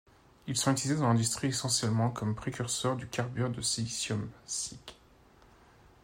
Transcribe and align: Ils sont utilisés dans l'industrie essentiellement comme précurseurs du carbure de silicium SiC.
Ils 0.47 0.57
sont 0.57 0.71
utilisés 0.71 0.99
dans 0.99 1.09
l'industrie 1.09 1.49
essentiellement 1.49 2.09
comme 2.09 2.33
précurseurs 2.33 2.95
du 2.95 3.05
carbure 3.07 3.51
de 3.51 3.61
silicium 3.61 4.31
SiC. 4.47 4.95